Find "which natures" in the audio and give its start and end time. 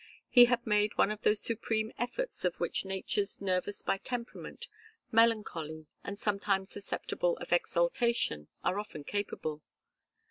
2.59-3.39